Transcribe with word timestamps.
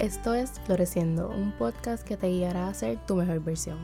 Esto 0.00 0.32
es 0.32 0.52
Floreciendo, 0.64 1.28
un 1.28 1.52
podcast 1.52 2.08
que 2.08 2.16
te 2.16 2.28
guiará 2.28 2.68
a 2.68 2.72
ser 2.72 2.96
tu 3.04 3.16
mejor 3.16 3.44
versión. 3.44 3.76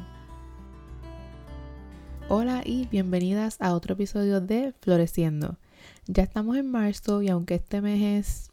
Hola 2.30 2.62
y 2.64 2.86
bienvenidas 2.86 3.60
a 3.60 3.74
otro 3.74 3.92
episodio 3.92 4.40
de 4.40 4.72
Floreciendo. 4.80 5.58
Ya 6.06 6.22
estamos 6.22 6.56
en 6.56 6.70
marzo 6.70 7.20
y 7.20 7.28
aunque 7.28 7.56
este 7.56 7.82
mes 7.82 8.02
es 8.02 8.50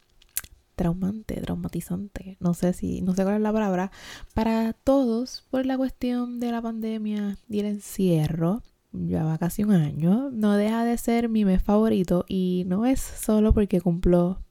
traumante, 0.76 1.40
traumatizante, 1.40 2.36
no 2.38 2.52
sé 2.52 2.74
si, 2.74 3.00
no 3.00 3.14
sé 3.14 3.22
cuál 3.22 3.36
es 3.36 3.40
la 3.40 3.52
palabra, 3.54 3.90
para 4.34 4.74
todos 4.74 5.46
por 5.50 5.64
la 5.64 5.78
cuestión 5.78 6.40
de 6.40 6.52
la 6.52 6.60
pandemia 6.60 7.38
y 7.48 7.60
el 7.60 7.66
encierro, 7.66 8.62
ya 8.92 9.24
va 9.24 9.38
casi 9.38 9.64
un 9.64 9.72
año, 9.72 10.28
no 10.30 10.54
deja 10.58 10.84
de 10.84 10.98
ser 10.98 11.30
mi 11.30 11.46
mes 11.46 11.62
favorito 11.62 12.26
y 12.28 12.64
no 12.66 12.84
es 12.84 13.00
solo 13.00 13.54
porque 13.54 13.80
cumplo 13.80 14.44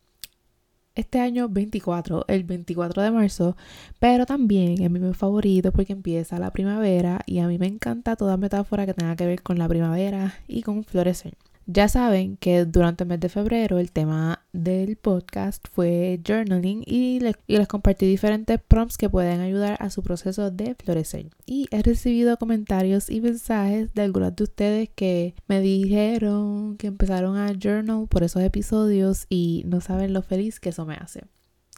este 0.95 1.19
año 1.19 1.49
24, 1.49 2.25
el 2.27 2.43
24 2.43 3.01
de 3.01 3.11
marzo, 3.11 3.57
pero 3.99 4.25
también 4.25 4.81
es 4.81 4.91
mi 4.91 5.13
favorito 5.13 5.71
porque 5.71 5.93
empieza 5.93 6.39
la 6.39 6.51
primavera 6.51 7.21
y 7.25 7.39
a 7.39 7.47
mí 7.47 7.57
me 7.57 7.67
encanta 7.67 8.15
toda 8.15 8.37
metáfora 8.37 8.85
que 8.85 8.93
tenga 8.93 9.15
que 9.15 9.25
ver 9.25 9.41
con 9.41 9.57
la 9.57 9.67
primavera 9.67 10.35
y 10.47 10.61
con 10.61 10.83
florecer. 10.83 11.33
Ya 11.65 11.87
saben 11.87 12.35
que 12.37 12.65
durante 12.65 13.05
el 13.05 13.09
mes 13.09 13.21
de 13.21 13.29
febrero 13.29 13.79
el 13.79 13.91
tema 13.91 14.43
del 14.51 14.97
podcast 14.97 15.65
fue 15.71 16.19
journaling 16.25 16.83
y, 16.85 17.21
les 17.21 17.67
compartí 17.69 18.05
diferentes 18.05 18.59
prompts 18.61 18.97
que 18.97 19.09
pueden 19.09 19.39
ayudar 19.39 19.77
a 19.79 19.89
su 19.89 20.03
proceso 20.03 20.51
de 20.51 20.75
florecer. 20.75 21.29
Y 21.45 21.67
he 21.71 21.81
recibido 21.81 22.37
comentarios 22.37 23.09
y 23.09 23.21
mensajes 23.21 23.93
de 23.93 24.01
algunos 24.01 24.35
de 24.35 24.43
ustedes 24.43 24.89
que 24.93 25.35
me 25.47 25.61
dijeron 25.61 26.75
que 26.77 26.87
empezaron 26.87 27.37
a 27.37 27.53
journal 27.53 28.07
por 28.09 28.23
esos 28.23 28.43
episodios 28.43 29.25
y 29.29 29.63
no 29.65 29.79
saben 29.79 30.11
lo 30.11 30.21
feliz 30.21 30.59
que 30.59 30.69
eso 30.69 30.85
me 30.85 30.95
hace. 30.95 31.21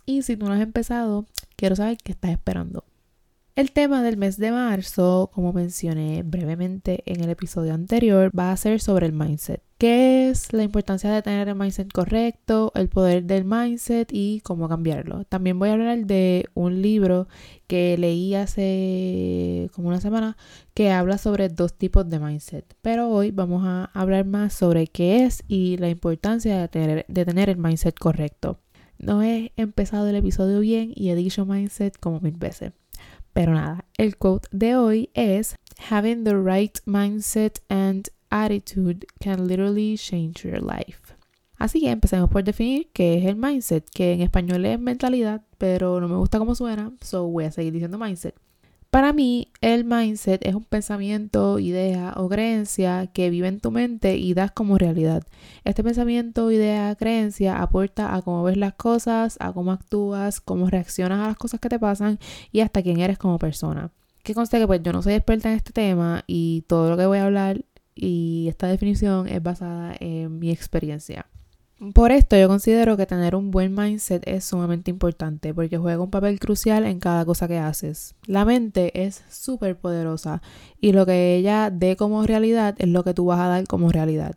Y 0.08 0.23
si 0.23 0.36
tú 0.36 0.47
no 0.47 0.53
has 0.53 0.61
empezado, 0.61 1.25
quiero 1.56 1.75
saber 1.75 1.97
qué 2.03 2.11
estás 2.11 2.31
esperando. 2.31 2.83
El 3.56 3.72
tema 3.72 4.03
del 4.03 4.17
mes 4.17 4.36
de 4.36 4.52
marzo, 4.52 5.31
como 5.34 5.53
mencioné 5.53 6.23
brevemente 6.23 7.03
en 7.06 7.23
el 7.23 7.30
episodio 7.30 7.73
anterior, 7.73 8.30
va 8.38 8.52
a 8.52 8.58
ser 8.58 8.81
sobre 8.81 9.06
el 9.06 9.14
mindset. 9.14 9.64
¿Qué 9.78 10.28
es 10.28 10.52
la 10.52 10.64
importancia 10.64 11.09
de 11.09 11.22
tener 11.22 11.47
el 11.47 11.56
mindset 11.56 11.89
correcto, 11.89 12.73
el 12.75 12.89
poder 12.89 13.23
del 13.23 13.45
mindset 13.45 14.09
y 14.12 14.42
cómo 14.42 14.67
cambiarlo? 14.67 15.23
También 15.23 15.58
voy 15.58 15.70
a 15.70 15.73
hablar 15.73 16.06
de 16.06 16.50
un 16.53 16.81
libro 16.81 17.30
que 17.66 17.97
leí 17.97 18.36
hace 18.36 19.69
como 19.73 19.88
una 19.88 20.02
semana 20.02 20.36
que 20.73 20.92
habla 20.92 21.17
sobre 21.17 21.47
dos 21.47 21.78
tipos 21.78 22.09
de 22.09 22.19
mindset. 22.19 22.66
Pero 22.81 23.08
hoy 23.09 23.31
vamos 23.31 23.64
a 23.66 23.86
hablar 23.94 24.25
más 24.25 24.52
sobre 24.52 24.88
qué 24.88 25.23
es 25.23 25.45
y 25.47 25.78
la 25.78 25.88
importancia 25.88 26.59
de 26.59 26.67
tener, 26.67 27.06
de 27.08 27.23
tener 27.23 27.50
el 27.50 27.58
mindset 27.58 27.97
correcto. 27.97 28.59
No 28.97 29.23
he 29.23 29.53
empezado 29.56 30.09
el 30.09 30.16
episodio 30.17 30.59
bien 30.59 30.92
y 30.94 31.09
he 31.09 31.16
dicho 31.16 31.45
mindset 31.45 31.97
como 31.97 32.19
mil 32.19 32.36
veces. 32.36 32.73
Pero 33.36 33.53
nada, 33.53 33.83
el 33.97 34.16
quote 34.16 34.47
de 34.53 34.78
hoy 34.78 35.09
es 35.14 35.58
Having 35.89 36.23
the 36.23 36.38
right 36.38 36.80
mindset 36.86 37.59
and 37.67 38.08
attitude 38.30 39.05
can 39.19 39.45
literally 39.45 39.97
change 39.97 40.45
your 40.45 40.61
life. 40.61 41.14
Así 41.58 41.81
que 41.81 41.91
empecemos 41.91 42.30
por 42.30 42.45
definir 42.45 42.89
qué 42.94 43.17
es 43.17 43.25
el 43.25 43.36
mindset, 43.36 43.89
que 43.89 44.13
en 44.13 44.22
español 44.22 44.63
es 44.63 44.80
mentalidad, 44.80 45.41
pero 45.58 46.00
no 46.00 46.08
me 46.08 46.16
gusta 46.16 46.39
cómo 46.39 46.56
suena, 46.56 46.94
so 47.02 47.28
voy 47.28 47.44
a 47.44 47.52
seguir 47.52 47.73
diciendo 47.73 47.97
mindset. 47.97 48.36
Para 48.95 49.11
mí, 49.11 49.49
el 49.59 49.83
mindset 49.83 50.45
es 50.47 50.55
un 50.55 50.63
pensamiento, 50.63 51.59
idea 51.59 52.13
o 52.15 52.29
creencia 52.29 53.07
que 53.07 53.29
vive 53.29 53.49
en 53.49 53.59
tu 53.59 53.69
mente 53.69 54.15
y 54.15 54.33
das 54.33 54.51
como 54.51 54.77
realidad. 54.77 55.27
Este 55.65 55.83
pensamiento, 55.83 56.49
idea, 56.49 56.95
creencia 56.95 57.61
aporta 57.61 58.16
a 58.16 58.21
cómo 58.21 58.43
ves 58.43 58.55
las 58.55 58.73
cosas, 58.75 59.35
a 59.41 59.51
cómo 59.51 59.73
actúas, 59.73 60.39
cómo 60.39 60.69
reaccionas 60.69 61.19
a 61.19 61.27
las 61.27 61.35
cosas 61.35 61.59
que 61.59 61.67
te 61.67 61.77
pasan 61.77 62.19
y 62.53 62.61
hasta 62.61 62.81
quién 62.81 63.01
eres 63.01 63.17
como 63.17 63.38
persona. 63.38 63.91
Que 64.23 64.33
conste 64.33 64.59
que 64.59 64.66
pues 64.66 64.81
yo 64.81 64.94
no 64.94 65.01
soy 65.01 65.16
experta 65.16 65.50
en 65.50 65.57
este 65.57 65.73
tema 65.73 66.23
y 66.25 66.61
todo 66.61 66.89
lo 66.89 66.95
que 66.95 67.05
voy 67.05 67.17
a 67.17 67.25
hablar 67.25 67.66
y 67.95 68.45
esta 68.47 68.67
definición 68.67 69.28
es 69.28 69.44
basada 69.44 69.94
en 70.00 70.39
mi 70.39 70.51
experiencia. 70.51 71.25
Por 71.94 72.13
esto 72.13 72.38
yo 72.38 72.47
considero 72.47 72.96
que 72.96 73.06
tener 73.06 73.36
un 73.36 73.52
buen 73.52 73.75
mindset 73.75 74.25
es 74.28 74.46
sumamente 74.46 74.90
importante 74.91 75.53
porque 75.53 75.78
juega 75.78 76.02
un 76.02 76.09
papel 76.09 76.40
crucial 76.40 76.86
en 76.86 77.00
cada 77.00 77.25
cosa 77.25 77.50
que 77.50 77.58
haces. 77.58 78.16
La 78.28 78.46
mente 78.46 79.03
es 79.03 79.24
súper 79.30 79.78
poderosa 79.78 80.41
y 80.80 80.94
lo 80.94 81.06
que 81.06 81.35
ella 81.35 81.69
dé 81.69 81.97
como 81.97 82.25
realidad 82.25 82.75
es 82.78 82.88
lo 82.88 83.03
que 83.03 83.14
tú 83.14 83.25
vas 83.25 83.41
a 83.41 83.50
dar 83.50 83.68
como 83.68 83.91
realidad. 83.91 84.35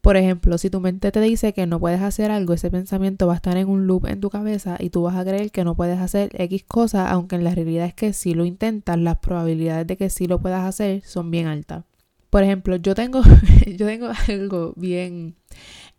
Por 0.00 0.16
ejemplo, 0.16 0.58
si 0.58 0.68
tu 0.68 0.80
mente 0.80 1.12
te 1.12 1.20
dice 1.20 1.52
que 1.52 1.66
no 1.66 1.78
puedes 1.78 2.00
hacer 2.02 2.32
algo, 2.32 2.52
ese 2.52 2.70
pensamiento 2.70 3.28
va 3.28 3.34
a 3.34 3.36
estar 3.36 3.56
en 3.56 3.68
un 3.68 3.86
loop 3.86 4.06
en 4.06 4.20
tu 4.20 4.30
cabeza 4.30 4.76
y 4.78 4.90
tú 4.90 5.02
vas 5.02 5.16
a 5.16 5.24
creer 5.24 5.52
que 5.52 5.64
no 5.64 5.76
puedes 5.76 6.00
hacer 6.00 6.30
X 6.34 6.64
cosa, 6.64 7.10
aunque 7.10 7.36
en 7.36 7.44
la 7.44 7.54
realidad 7.54 7.86
es 7.86 7.94
que 7.94 8.12
si 8.12 8.34
lo 8.34 8.44
intentas, 8.44 8.98
las 8.98 9.18
probabilidades 9.18 9.86
de 9.86 9.96
que 9.96 10.10
sí 10.10 10.26
lo 10.26 10.40
puedas 10.40 10.64
hacer 10.64 11.02
son 11.04 11.30
bien 11.30 11.46
altas. 11.46 11.84
Por 12.30 12.42
ejemplo, 12.42 12.76
yo 12.76 12.94
tengo, 12.94 13.22
yo 13.66 13.86
tengo 13.86 14.08
algo 14.28 14.74
bien 14.76 15.36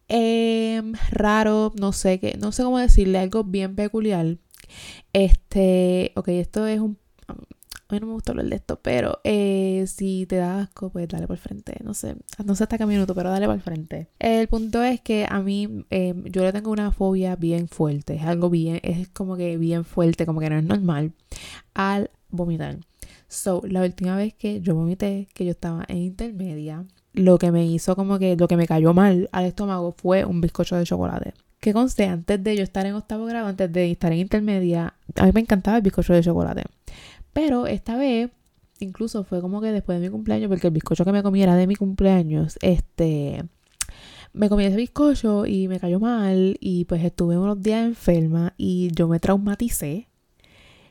eh, 0.10 0.82
raro, 1.12 1.74
no 1.80 1.94
sé 1.94 2.20
qué, 2.20 2.38
no 2.40 2.52
sé 2.52 2.64
cómo 2.64 2.80
decirle, 2.80 3.20
algo 3.20 3.44
bien 3.44 3.76
peculiar. 3.76 4.38
Este, 5.14 6.12
ok, 6.16 6.28
esto 6.30 6.68
es 6.68 6.80
un 6.80 6.98
a 7.90 7.94
mí 7.94 8.00
no 8.02 8.08
me 8.08 8.14
gusta 8.14 8.34
hablar 8.34 8.48
de 8.48 8.56
esto, 8.58 8.80
pero 8.82 9.22
eh, 9.24 9.86
si 9.88 10.26
te 10.26 10.36
da 10.36 10.60
asco, 10.62 10.90
pues 10.90 11.08
dale 11.08 11.26
por 11.26 11.38
frente. 11.38 11.78
No 11.84 11.94
sé, 11.94 12.18
no 12.44 12.54
sé 12.56 12.64
hasta 12.64 12.78
qué 12.78 12.86
minuto, 12.86 13.16
pero 13.16 13.30
dale 13.30 13.48
por 13.48 13.60
frente. 13.62 14.10
El 14.20 14.48
punto 14.50 14.84
es 14.84 15.00
que 15.00 15.26
a 15.30 15.40
mí, 15.40 15.86
em, 15.90 16.26
yo 16.26 16.44
le 16.44 16.52
tengo 16.52 16.72
una 16.72 16.92
fobia 16.92 17.38
bien 17.38 17.70
fuerte. 17.70 18.16
Es 18.16 18.24
algo 18.24 18.50
bien, 18.50 18.82
es 18.84 19.08
como 19.10 19.38
que 19.38 19.58
bien 19.58 19.86
fuerte, 19.86 20.26
como 20.26 20.42
que 20.42 20.50
no 20.50 20.58
es 20.58 20.66
normal 20.66 21.14
al 21.74 22.12
vomitar. 22.30 22.80
So, 23.30 23.62
la 23.66 23.82
última 23.84 24.18
vez 24.18 24.34
que 24.34 24.60
yo 24.60 24.76
vomité, 24.76 25.28
que 25.34 25.46
yo 25.46 25.52
estaba 25.52 25.86
en 25.88 25.98
intermedia, 25.98 26.86
lo 27.18 27.38
que 27.38 27.52
me 27.52 27.66
hizo 27.66 27.96
como 27.96 28.20
que 28.20 28.36
lo 28.36 28.48
que 28.48 28.56
me 28.56 28.68
cayó 28.68 28.94
mal 28.94 29.28
al 29.32 29.46
estómago 29.46 29.94
fue 29.98 30.24
un 30.24 30.40
bizcocho 30.40 30.76
de 30.76 30.86
chocolate. 30.86 31.34
Que 31.60 31.74
conste, 31.74 32.06
antes 32.06 32.44
de 32.44 32.56
yo 32.56 32.64
estar 32.64 32.86
en 32.86 32.94
octavo 32.94 33.26
grado, 33.26 33.48
antes 33.48 33.72
de 33.74 33.92
estar 33.92 34.12
en 34.12 34.20
intermedia, 34.20 34.94
a 35.16 35.26
mí 35.26 35.32
me 35.34 35.42
encantaba 35.42 35.78
el 35.78 35.84
bizcocho 35.84 36.14
de 36.14 36.22
chocolate. 36.22 36.64
Pero 37.34 37.66
esta 37.66 37.98
vez, 37.98 38.30
incluso 38.80 39.24
fue 39.24 39.42
como 39.42 39.60
que 39.60 39.72
después 39.72 40.00
de 40.00 40.06
mi 40.06 40.12
cumpleaños, 40.12 40.50
porque 40.50 40.68
el 40.68 40.74
bizcocho 40.74 41.04
que 41.04 41.12
me 41.12 41.24
comí 41.24 41.42
era 41.42 41.56
de 41.56 41.66
mi 41.66 41.76
cumpleaños, 41.76 42.58
este, 42.62 43.44
me 44.34 44.50
comí 44.50 44.66
ese 44.66 44.78
bizcocho 44.78 45.48
y 45.48 45.68
me 45.68 45.80
cayó 45.80 46.00
mal 46.00 46.58
y 46.60 46.86
pues 46.86 47.04
estuve 47.04 47.38
unos 47.38 47.62
días 47.62 47.84
enferma 47.84 48.54
y 48.58 48.92
yo 48.94 49.08
me 49.08 49.20
traumaticé 49.20 50.08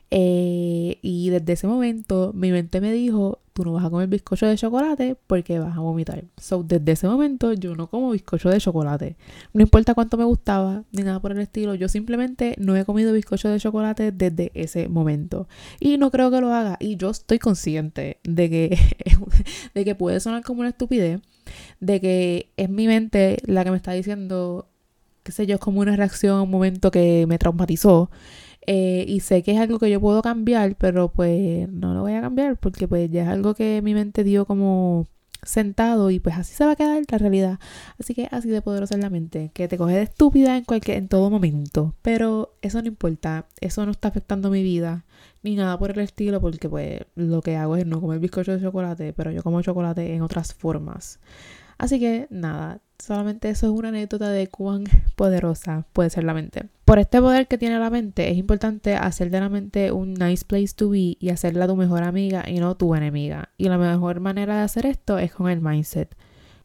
eh, 0.09 0.99
y 1.01 1.29
desde 1.29 1.53
ese 1.53 1.67
momento 1.67 2.31
mi 2.33 2.51
mente 2.51 2.79
me 2.79 2.93
dijo, 2.93 3.39
tú 3.57 3.65
no 3.65 3.73
vas 3.73 3.83
a 3.83 3.89
comer 3.89 4.07
bizcocho 4.07 4.45
de 4.45 4.55
chocolate 4.55 5.17
porque 5.27 5.59
vas 5.59 5.75
a 5.75 5.79
vomitar. 5.79 6.23
So, 6.37 6.63
desde 6.63 6.91
ese 6.91 7.07
momento 7.07 7.53
yo 7.53 7.75
no 7.75 7.87
como 7.87 8.11
bizcocho 8.11 8.49
de 8.49 8.59
chocolate. 8.59 9.17
No 9.53 9.61
importa 9.61 9.95
cuánto 9.95 10.15
me 10.15 10.23
gustaba 10.23 10.83
ni 10.91 11.03
nada 11.03 11.19
por 11.19 11.31
el 11.31 11.39
estilo, 11.39 11.75
yo 11.75 11.89
simplemente 11.89 12.55
no 12.59 12.75
he 12.77 12.85
comido 12.85 13.13
bizcocho 13.13 13.49
de 13.49 13.59
chocolate 13.59 14.11
desde 14.11 14.51
ese 14.53 14.87
momento. 14.87 15.47
Y 15.79 15.97
no 15.97 16.11
creo 16.11 16.31
que 16.31 16.39
lo 16.39 16.53
haga. 16.53 16.77
Y 16.79 16.97
yo 16.97 17.09
estoy 17.09 17.39
consciente 17.39 18.19
de 18.23 18.49
que, 18.49 18.77
de 19.73 19.85
que 19.85 19.95
puede 19.95 20.19
sonar 20.19 20.43
como 20.43 20.61
una 20.61 20.69
estupidez, 20.69 21.19
de 21.79 21.99
que 21.99 22.51
es 22.57 22.69
mi 22.69 22.87
mente 22.87 23.37
la 23.45 23.63
que 23.63 23.71
me 23.71 23.77
está 23.77 23.91
diciendo, 23.91 24.69
qué 25.23 25.31
sé 25.31 25.47
yo, 25.47 25.55
es 25.55 25.61
como 25.61 25.81
una 25.81 25.95
reacción 25.95 26.37
a 26.37 26.41
un 26.43 26.51
momento 26.51 26.91
que 26.91 27.25
me 27.27 27.37
traumatizó. 27.37 28.09
Eh, 28.67 29.05
y 29.07 29.21
sé 29.21 29.43
que 29.43 29.53
es 29.53 29.59
algo 29.59 29.79
que 29.79 29.89
yo 29.89 30.01
puedo 30.01 30.21
cambiar, 30.21 30.75
pero 30.75 31.09
pues 31.09 31.69
no 31.69 31.93
lo 31.93 32.01
voy 32.01 32.13
a 32.13 32.21
cambiar 32.21 32.57
porque 32.57 32.87
pues 32.87 33.09
ya 33.09 33.23
es 33.23 33.29
algo 33.29 33.55
que 33.55 33.81
mi 33.81 33.93
mente 33.93 34.25
dio 34.25 34.45
como 34.45 35.07
sentado 35.41 36.11
y 36.11 36.19
pues 36.19 36.35
así 36.35 36.53
se 36.53 36.65
va 36.65 36.71
a 36.71 36.75
quedar 36.75 37.01
la 37.09 37.17
realidad. 37.17 37.59
Así 37.99 38.13
que 38.13 38.27
así 38.31 38.49
de 38.49 38.61
poderosa 38.61 38.95
es 38.95 39.01
la 39.01 39.09
mente, 39.09 39.51
que 39.53 39.67
te 39.67 39.77
coge 39.77 39.95
de 39.95 40.01
estúpida 40.03 40.57
en 40.57 40.65
cualquier 40.65 40.97
en 40.97 41.07
todo 41.07 41.29
momento, 41.29 41.95
pero 42.01 42.55
eso 42.61 42.81
no 42.81 42.87
importa, 42.89 43.47
eso 43.61 43.85
no 43.85 43.91
está 43.91 44.09
afectando 44.09 44.49
mi 44.49 44.63
vida 44.63 45.05
ni 45.43 45.55
nada 45.55 45.77
por 45.79 45.91
el 45.91 45.99
estilo 45.99 46.41
porque 46.41 46.67
pues 46.67 47.01
lo 47.15 47.41
que 47.41 47.55
hago 47.55 47.77
es 47.77 47.85
no 47.85 48.01
comer 48.01 48.19
bizcocho 48.19 48.51
de 48.51 48.61
chocolate, 48.61 49.13
pero 49.13 49.31
yo 49.31 49.43
como 49.43 49.61
chocolate 49.61 50.13
en 50.13 50.21
otras 50.21 50.53
formas. 50.53 51.19
Así 51.77 51.99
que 51.99 52.27
nada, 52.29 52.79
solamente 52.99 53.49
eso 53.49 53.67
es 53.67 53.73
una 53.73 53.89
anécdota 53.89 54.29
de 54.29 54.47
cuán 54.47 54.85
poderosa 55.15 55.85
puede 55.93 56.09
ser 56.09 56.23
la 56.23 56.33
mente. 56.33 56.65
Por 56.85 56.99
este 56.99 57.19
poder 57.21 57.47
que 57.47 57.57
tiene 57.57 57.79
la 57.79 57.89
mente, 57.89 58.31
es 58.31 58.37
importante 58.37 58.95
hacer 58.95 59.29
de 59.29 59.39
la 59.39 59.49
mente 59.49 59.91
un 59.91 60.13
nice 60.13 60.45
place 60.45 60.73
to 60.75 60.89
be 60.89 61.17
y 61.19 61.29
hacerla 61.29 61.67
tu 61.67 61.75
mejor 61.75 62.03
amiga 62.03 62.43
y 62.47 62.59
no 62.59 62.75
tu 62.75 62.95
enemiga. 62.95 63.49
Y 63.57 63.69
la 63.69 63.77
mejor 63.77 64.19
manera 64.19 64.57
de 64.57 64.61
hacer 64.63 64.85
esto 64.85 65.19
es 65.19 65.31
con 65.33 65.49
el 65.49 65.61
mindset. 65.61 66.15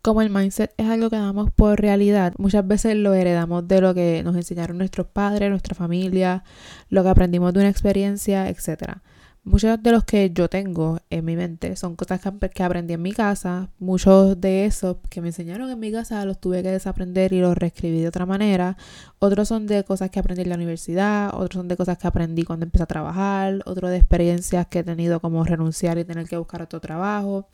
Como 0.01 0.21
el 0.21 0.31
mindset 0.31 0.75
es 0.79 0.87
algo 0.89 1.11
que 1.11 1.17
damos 1.17 1.53
por 1.53 1.81
realidad, 1.81 2.35
muchas 2.39 2.67
veces 2.67 2.97
lo 2.97 3.15
heredamos 3.15 3.69
de 3.69 3.81
lo 3.81 3.95
que 3.95 4.23
nos 4.25 4.35
enseñaron 4.35 4.79
nuestros 4.79 5.07
padres, 5.07 5.49
nuestra 5.49 5.77
familia, 5.77 6.43
lo 6.89 7.05
que 7.05 7.09
aprendimos 7.09 7.53
de 7.53 7.61
una 7.61 7.69
experiencia, 7.69 8.49
etc. 8.49 8.99
Muchos 9.45 9.83
de 9.83 9.91
los 9.91 10.05
que 10.05 10.31
yo 10.31 10.49
tengo 10.49 11.01
en 11.11 11.25
mi 11.25 11.35
mente 11.35 11.75
son 11.75 11.97
cosas 11.97 12.21
que 12.55 12.63
aprendí 12.63 12.95
en 12.95 13.03
mi 13.03 13.11
casa. 13.11 13.71
Muchos 13.81 14.41
de 14.41 14.67
esos 14.67 14.99
que 15.11 15.21
me 15.21 15.29
enseñaron 15.29 15.69
en 15.69 15.81
mi 15.81 15.91
casa 15.91 16.25
los 16.25 16.41
tuve 16.41 16.63
que 16.63 16.71
desaprender 16.71 17.33
y 17.33 17.41
los 17.41 17.59
reescribí 17.59 18.01
de 18.01 18.07
otra 18.07 18.25
manera. 18.25 18.77
Otros 19.19 19.49
son 19.49 19.67
de 19.67 19.83
cosas 19.83 20.11
que 20.11 20.21
aprendí 20.21 20.43
en 20.43 20.49
la 20.49 20.55
universidad. 20.55 21.35
Otros 21.35 21.55
son 21.59 21.67
de 21.67 21.77
cosas 21.77 21.99
que 21.99 22.07
aprendí 22.07 22.45
cuando 22.45 22.67
empecé 22.67 22.85
a 22.85 22.87
trabajar. 22.87 23.63
Otros 23.67 23.91
de 23.91 23.97
experiencias 23.97 24.69
que 24.69 24.79
he 24.79 24.85
tenido 24.85 25.19
como 25.19 25.43
renunciar 25.43 25.99
y 25.99 26.05
tener 26.05 26.29
que 26.29 26.37
buscar 26.37 26.63
otro 26.63 26.81
trabajo. 26.81 27.49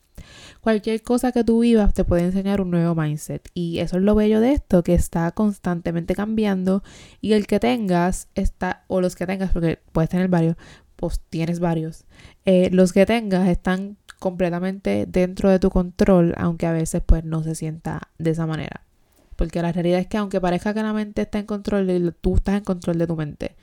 Cualquier 0.61 1.01
cosa 1.03 1.33
que 1.33 1.43
tú 1.45 1.61
vivas 1.61 1.95
te 1.95 2.05
puede 2.05 2.25
enseñar 2.25 2.61
un 2.61 2.71
nuevo 2.71 2.95
mindset. 2.95 3.49
Y 3.55 3.79
eso 3.79 3.97
es 3.97 4.03
lo 4.03 4.15
bello 4.15 4.41
de 4.41 4.53
esto, 4.53 4.83
que 4.83 4.93
está 4.93 5.31
constantemente 5.33 6.15
cambiando. 6.15 6.83
Y 7.23 7.33
el 7.33 7.47
que 7.47 7.61
tengas 7.61 8.29
está, 8.35 8.85
o 8.89 9.01
los 9.01 9.17
que 9.17 9.27
tengas, 9.27 9.53
porque 9.53 9.79
puedes 9.93 10.11
tener 10.11 10.29
varios, 10.29 10.57
pues 10.99 11.21
tienes 11.31 11.61
varios. 11.61 12.07
Eh, 12.45 12.71
los 12.73 12.93
que 12.93 13.07
tengas 13.07 13.49
están 13.49 13.97
completamente 14.19 15.07
dentro 15.07 15.49
de 15.49 15.61
tu 15.61 15.71
control, 15.71 16.35
aunque 16.37 16.67
a 16.67 16.73
veces 16.73 17.03
pues 17.07 17.25
no 17.25 17.45
se 17.45 17.55
sienta 17.55 18.09
de 18.19 18.31
esa 18.31 18.47
manera. 18.47 18.83
Porque 19.37 19.63
la 19.63 19.71
realidad 19.71 20.01
es 20.01 20.09
que 20.09 20.17
aunque 20.17 20.41
parezca 20.41 20.75
que 20.75 20.83
la 20.83 20.93
mente 20.93 21.23
está 21.23 21.39
en 21.39 21.47
control, 21.47 22.17
tú 22.21 22.35
estás 22.35 22.57
en 22.57 22.65
control 22.65 22.99
de 22.99 23.07
tu 23.07 23.15
mente. 23.15 23.55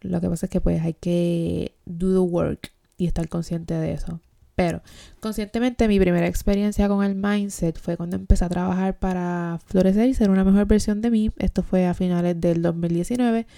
Lo 0.00 0.20
que 0.20 0.28
pasa 0.28 0.46
es 0.46 0.50
que 0.50 0.60
pues 0.60 0.80
hay 0.80 0.94
que 0.94 1.74
do 1.84 2.12
the 2.12 2.20
work 2.20 2.70
y 2.96 3.06
estar 3.06 3.28
consciente 3.28 3.74
de 3.74 3.94
eso. 3.94 4.20
Pero 4.54 4.80
conscientemente 5.18 5.88
mi 5.88 5.98
primera 5.98 6.28
experiencia 6.28 6.86
con 6.86 7.04
el 7.04 7.16
mindset 7.16 7.76
fue 7.76 7.96
cuando 7.96 8.14
empecé 8.14 8.44
a 8.44 8.48
trabajar 8.48 9.00
para 9.00 9.58
florecer 9.66 10.08
y 10.08 10.14
ser 10.14 10.30
una 10.30 10.44
mejor 10.44 10.66
versión 10.66 11.00
de 11.00 11.10
mí. 11.10 11.32
Esto 11.38 11.64
fue 11.64 11.88
a 11.88 11.94
finales 11.94 12.40
del 12.40 12.62
2019 12.62 13.48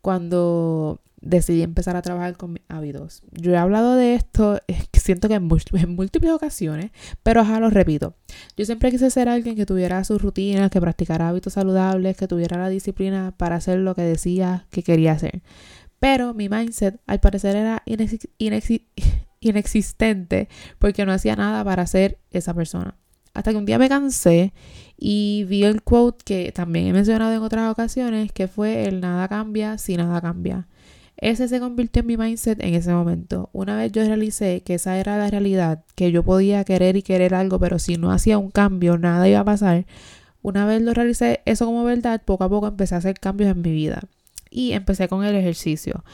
cuando 0.00 1.00
decidí 1.20 1.62
empezar 1.62 1.96
a 1.96 2.02
trabajar 2.02 2.36
con 2.36 2.54
mis 2.54 2.62
hábitos. 2.68 3.22
Yo 3.32 3.52
he 3.52 3.56
hablado 3.56 3.94
de 3.94 4.14
esto, 4.14 4.60
siento 4.92 5.28
que 5.28 5.34
en, 5.34 5.44
múltiples 5.44 6.32
ocasiones, 6.32 6.90
pero 7.22 7.40
ajá, 7.40 7.60
lo 7.60 7.70
repito. 7.70 8.14
Yo 8.56 8.64
siempre 8.64 8.90
quise 8.90 9.10
ser 9.10 9.28
alguien 9.28 9.56
que 9.56 9.66
tuviera 9.66 10.02
sus 10.04 10.22
rutinas, 10.22 10.70
que 10.70 10.80
practicara 10.80 11.28
hábitos 11.28 11.54
saludables, 11.54 12.16
que 12.16 12.28
tuviera 12.28 12.58
la 12.58 12.68
disciplina 12.68 13.34
para 13.36 13.56
hacer 13.56 13.78
lo 13.78 13.94
que 13.94 14.02
decía 14.02 14.66
que 14.70 14.82
quería 14.82 15.12
hacer. 15.12 15.42
Pero 15.98 16.32
mi 16.32 16.48
mindset 16.48 17.00
al 17.06 17.20
parecer 17.20 17.56
era 17.56 17.82
inexistente 19.40 20.48
porque 20.78 21.04
no 21.04 21.12
hacía 21.12 21.36
nada 21.36 21.62
para 21.64 21.86
ser 21.86 22.18
esa 22.30 22.54
persona. 22.54 22.96
Hasta 23.32 23.52
que 23.52 23.58
un 23.58 23.66
día 23.66 23.78
me 23.78 23.88
cansé 23.88 24.52
y 24.96 25.44
vi 25.48 25.62
el 25.64 25.82
quote 25.82 26.24
que 26.24 26.52
también 26.52 26.86
he 26.86 26.92
mencionado 26.92 27.32
en 27.32 27.42
otras 27.42 27.70
ocasiones, 27.70 28.32
que 28.32 28.48
fue 28.48 28.88
el 28.88 29.00
nada 29.00 29.28
cambia 29.28 29.78
si 29.78 29.96
nada 29.96 30.20
cambia. 30.20 30.66
Ese 31.20 31.48
se 31.48 31.60
convirtió 31.60 32.00
en 32.00 32.06
mi 32.06 32.16
mindset 32.16 32.62
en 32.62 32.74
ese 32.74 32.92
momento. 32.92 33.50
Una 33.52 33.76
vez 33.76 33.92
yo 33.92 34.02
realicé 34.04 34.62
que 34.62 34.74
esa 34.74 34.98
era 34.98 35.18
la 35.18 35.28
realidad, 35.28 35.84
que 35.94 36.12
yo 36.12 36.22
podía 36.22 36.64
querer 36.64 36.96
y 36.96 37.02
querer 37.02 37.34
algo, 37.34 37.58
pero 37.58 37.78
si 37.78 37.96
no 37.96 38.10
hacía 38.10 38.38
un 38.38 38.50
cambio, 38.50 38.96
nada 38.96 39.28
iba 39.28 39.40
a 39.40 39.44
pasar. 39.44 39.84
Una 40.42 40.64
vez 40.64 40.80
lo 40.80 40.94
realicé 40.94 41.40
eso 41.44 41.66
como 41.66 41.84
verdad, 41.84 42.22
poco 42.24 42.44
a 42.44 42.48
poco 42.48 42.68
empecé 42.68 42.94
a 42.94 42.98
hacer 42.98 43.20
cambios 43.20 43.50
en 43.50 43.60
mi 43.60 43.70
vida. 43.70 44.02
Y 44.50 44.72
empecé 44.72 45.08
con 45.08 45.24
el 45.24 45.36
ejercicio. 45.36 46.04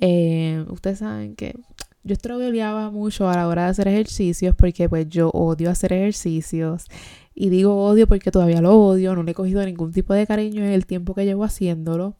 Eh, 0.00 0.64
ustedes 0.68 1.00
saben 1.00 1.34
que 1.34 1.56
yo 2.04 2.16
odiaba 2.34 2.90
mucho 2.90 3.28
a 3.28 3.36
la 3.36 3.48
hora 3.48 3.64
de 3.64 3.70
hacer 3.70 3.88
ejercicios 3.88 4.54
porque 4.56 4.88
pues 4.88 5.08
yo 5.08 5.30
odio 5.30 5.70
hacer 5.70 5.92
ejercicios. 5.92 6.86
Y 7.34 7.48
digo 7.48 7.84
odio 7.84 8.06
porque 8.06 8.30
todavía 8.30 8.60
lo 8.60 8.78
odio, 8.78 9.14
no 9.14 9.22
le 9.22 9.32
he 9.32 9.34
cogido 9.34 9.64
ningún 9.64 9.92
tipo 9.92 10.14
de 10.14 10.26
cariño 10.26 10.64
en 10.64 10.70
el 10.72 10.86
tiempo 10.86 11.14
que 11.14 11.24
llevo 11.24 11.44
haciéndolo. 11.44 12.16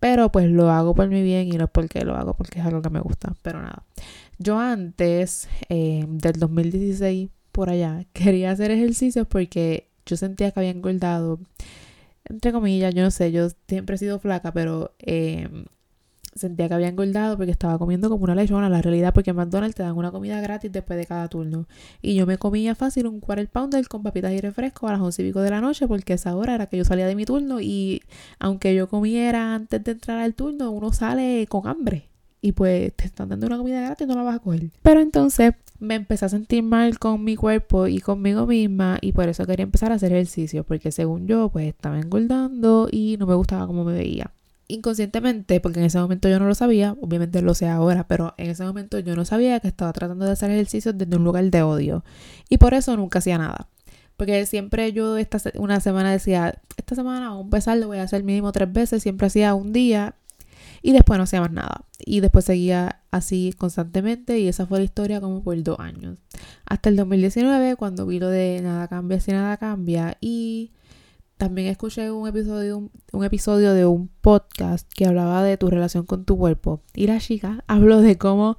Pero 0.00 0.30
pues 0.30 0.50
lo 0.50 0.70
hago 0.70 0.94
por 0.94 1.08
mi 1.08 1.22
bien 1.22 1.48
y 1.48 1.56
no 1.56 1.64
es 1.64 1.70
porque 1.70 2.04
lo 2.04 2.16
hago 2.16 2.34
porque 2.34 2.60
es 2.60 2.66
algo 2.66 2.82
que 2.82 2.90
me 2.90 3.00
gusta. 3.00 3.34
Pero 3.42 3.60
nada. 3.60 3.84
Yo 4.38 4.58
antes 4.58 5.48
eh, 5.68 6.04
del 6.08 6.34
2016 6.38 7.30
por 7.52 7.70
allá 7.70 8.04
quería 8.12 8.50
hacer 8.50 8.70
ejercicios 8.70 9.26
porque 9.26 9.88
yo 10.06 10.16
sentía 10.16 10.50
que 10.50 10.60
había 10.60 10.70
engordado. 10.70 11.38
Entre 12.24 12.52
comillas, 12.52 12.94
yo 12.94 13.02
no 13.02 13.10
sé, 13.10 13.32
yo 13.32 13.48
siempre 13.68 13.96
he 13.96 13.98
sido 13.98 14.18
flaca, 14.18 14.52
pero 14.52 14.94
eh, 15.00 15.48
sentía 16.34 16.68
que 16.68 16.74
había 16.74 16.88
engordado 16.88 17.36
porque 17.36 17.52
estaba 17.52 17.78
comiendo 17.78 18.08
como 18.08 18.24
una 18.24 18.34
lechona. 18.34 18.68
La 18.68 18.82
realidad, 18.82 19.12
porque 19.12 19.30
en 19.30 19.36
McDonald's 19.36 19.74
te 19.74 19.82
dan 19.82 19.96
una 19.96 20.10
comida 20.10 20.40
gratis 20.40 20.70
después 20.72 20.98
de 20.98 21.06
cada 21.06 21.28
turno. 21.28 21.66
Y 22.00 22.14
yo 22.14 22.26
me 22.26 22.38
comía 22.38 22.74
fácil 22.74 23.06
un 23.06 23.20
quarter 23.20 23.48
pounder 23.48 23.86
con 23.88 24.02
papitas 24.02 24.32
y 24.32 24.40
refresco 24.40 24.88
a 24.88 24.92
las 24.92 25.00
once 25.00 25.22
y 25.22 25.26
pico 25.26 25.40
de 25.40 25.50
la 25.50 25.60
noche 25.60 25.86
porque 25.86 26.14
esa 26.14 26.34
hora 26.36 26.54
era 26.54 26.66
que 26.66 26.76
yo 26.76 26.84
salía 26.84 27.06
de 27.06 27.14
mi 27.14 27.24
turno. 27.24 27.60
Y 27.60 28.02
aunque 28.38 28.74
yo 28.74 28.88
comiera 28.88 29.54
antes 29.54 29.82
de 29.84 29.92
entrar 29.92 30.18
al 30.18 30.34
turno, 30.34 30.70
uno 30.70 30.92
sale 30.92 31.46
con 31.48 31.66
hambre. 31.66 32.08
Y 32.40 32.52
pues 32.52 32.92
te 32.94 33.04
están 33.04 33.28
dando 33.28 33.46
una 33.46 33.56
comida 33.56 33.80
gratis 33.80 34.06
no 34.06 34.16
la 34.16 34.22
vas 34.22 34.36
a 34.36 34.38
coger. 34.40 34.70
Pero 34.82 35.00
entonces 35.00 35.54
me 35.78 35.94
empecé 35.94 36.24
a 36.24 36.28
sentir 36.28 36.62
mal 36.62 36.98
con 36.98 37.22
mi 37.22 37.36
cuerpo 37.36 37.86
y 37.86 38.00
conmigo 38.00 38.46
misma 38.46 38.98
y 39.00 39.12
por 39.12 39.28
eso 39.28 39.46
quería 39.46 39.64
empezar 39.64 39.92
a 39.92 39.96
hacer 39.96 40.12
ejercicio 40.12 40.64
porque 40.64 40.92
según 40.92 41.26
yo 41.26 41.48
pues 41.48 41.66
estaba 41.66 41.98
engordando 41.98 42.88
y 42.90 43.16
no 43.18 43.26
me 43.26 43.34
gustaba 43.34 43.66
cómo 43.66 43.84
me 43.84 43.92
veía 43.92 44.32
inconscientemente, 44.72 45.60
porque 45.60 45.80
en 45.80 45.86
ese 45.86 45.98
momento 45.98 46.28
yo 46.28 46.38
no 46.38 46.46
lo 46.46 46.54
sabía, 46.54 46.96
obviamente 47.00 47.42
lo 47.42 47.54
sé 47.54 47.68
ahora, 47.68 48.06
pero 48.08 48.34
en 48.38 48.50
ese 48.50 48.64
momento 48.64 48.98
yo 48.98 49.14
no 49.16 49.24
sabía 49.24 49.60
que 49.60 49.68
estaba 49.68 49.92
tratando 49.92 50.24
de 50.24 50.32
hacer 50.32 50.50
ejercicio 50.50 50.92
desde 50.92 51.16
un 51.16 51.24
lugar 51.24 51.44
de 51.50 51.62
odio. 51.62 52.04
Y 52.48 52.58
por 52.58 52.74
eso 52.74 52.96
nunca 52.96 53.18
hacía 53.20 53.38
nada. 53.38 53.68
Porque 54.16 54.46
siempre 54.46 54.92
yo 54.92 55.16
esta 55.16 55.38
una 55.56 55.80
semana 55.80 56.12
decía, 56.12 56.60
esta 56.76 56.94
semana 56.94 57.34
un 57.34 57.50
pesar 57.50 57.78
lo 57.78 57.88
voy 57.88 57.98
a 57.98 58.04
hacer 58.04 58.24
mínimo 58.24 58.52
tres 58.52 58.72
veces, 58.72 59.02
siempre 59.02 59.26
hacía 59.26 59.54
un 59.54 59.72
día 59.72 60.14
y 60.82 60.92
después 60.92 61.18
no 61.18 61.24
hacía 61.24 61.40
más 61.40 61.52
nada. 61.52 61.84
Y 61.98 62.20
después 62.20 62.44
seguía 62.44 63.00
así 63.10 63.54
constantemente 63.56 64.38
y 64.38 64.48
esa 64.48 64.66
fue 64.66 64.78
la 64.78 64.84
historia 64.84 65.20
como 65.20 65.42
por 65.42 65.60
dos 65.62 65.78
años. 65.78 66.18
Hasta 66.66 66.88
el 66.88 66.96
2019 66.96 67.76
cuando 67.76 68.06
vi 68.06 68.18
lo 68.18 68.28
de 68.28 68.60
nada 68.62 68.88
cambia 68.88 69.20
si 69.20 69.32
nada 69.32 69.56
cambia 69.56 70.16
y 70.20 70.72
también 71.42 71.66
escuché 71.66 72.08
un 72.12 72.28
episodio, 72.28 72.88
un, 73.10 73.24
episodio 73.24 73.74
de 73.74 73.84
un 73.84 74.06
podcast 74.20 74.88
que 74.94 75.06
hablaba 75.06 75.42
de 75.42 75.56
tu 75.56 75.70
relación 75.70 76.06
con 76.06 76.24
tu 76.24 76.38
cuerpo. 76.38 76.82
Y 76.94 77.08
la 77.08 77.18
chica 77.18 77.64
habló 77.66 78.00
de 78.00 78.16
cómo 78.16 78.58